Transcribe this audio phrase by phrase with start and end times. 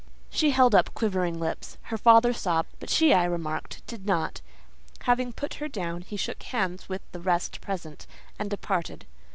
[0.31, 1.77] She held up quivering lips.
[1.83, 4.41] Her father sobbed, but she, I remarked, did not.
[5.01, 8.07] Having put her down, he shook hands with the rest present,
[8.39, 9.05] and departed.